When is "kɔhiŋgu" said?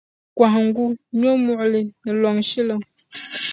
0.37-0.85